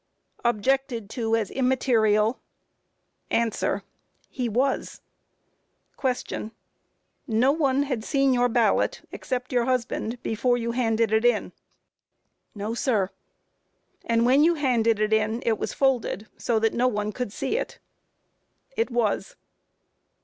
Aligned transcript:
Objected 0.43 1.11
to 1.11 1.35
as 1.35 1.51
immaterial. 1.51 2.39
A. 3.31 3.51
He 4.29 4.49
was. 4.49 4.99
Q. 6.25 6.49
No 7.27 7.51
one 7.51 7.83
had 7.83 8.03
seen 8.03 8.33
your 8.33 8.49
ballot 8.49 9.01
except 9.11 9.53
your 9.53 9.65
husband 9.65 10.17
before 10.23 10.57
you 10.57 10.71
handed 10.71 11.13
it 11.13 11.23
in? 11.23 11.51
A. 11.51 12.57
No, 12.57 12.73
sir. 12.73 13.09
Q. 13.09 13.15
And 14.05 14.25
when 14.25 14.43
you 14.43 14.55
handed 14.55 14.99
it 14.99 15.13
in 15.13 15.43
it 15.45 15.59
was 15.59 15.71
folded, 15.71 16.27
so 16.35 16.57
that 16.57 16.73
no 16.73 16.87
one 16.87 17.11
could 17.11 17.31
see 17.31 17.55
it? 17.59 17.77
A. 18.75 18.81
It 18.81 18.89
was. 18.89 19.35